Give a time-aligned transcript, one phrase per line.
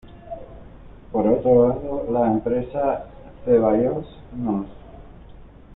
[1.11, 3.05] Por otro lado, la empresa
[3.45, 4.65] Zeballos Hnos.